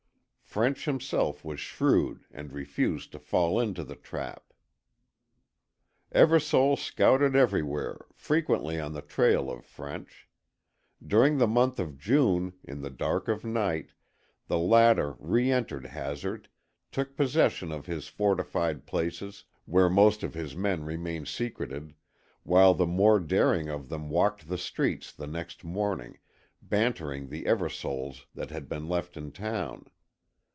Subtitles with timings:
[0.51, 4.51] French himself was shrewd and refused to fall into the trap.
[6.13, 10.27] Eversole scouted everywhere, frequently on the trail of French.
[11.01, 13.91] During the month of June, in the dark of night,
[14.47, 16.49] the latter reentered Hazard,
[16.91, 21.93] took possession of his fortified places where most of his men remained secreted,
[22.43, 26.19] while the more daring of them walked the streets the next morning,
[26.61, 29.85] bantering the Eversoles that had been left in town.